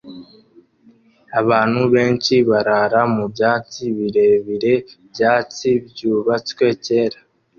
Abantu 1.41 1.81
benshi 1.93 2.35
barara 2.49 3.01
mu 3.15 3.25
byatsi 3.33 3.83
birebire 3.97 4.73
byatsi 5.11 5.69
byubatswe 5.89 6.65
kera 6.85 7.19